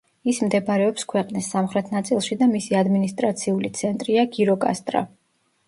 [0.31, 5.09] ის მდებარეობს ქვეყნის სამხრეთ ნაწილში და მისი ადმინისტრაციული ცენტრია გიროკასტრა.